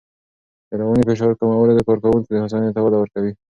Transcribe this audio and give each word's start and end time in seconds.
د 0.69 0.71
رواني 0.79 1.03
فشار 1.09 1.31
کمول 1.39 1.69
د 1.75 1.81
کارکوونکو 1.87 2.41
هوساینې 2.41 2.71
ته 2.75 2.79
وده 2.81 2.97
ورکوي. 2.99 3.33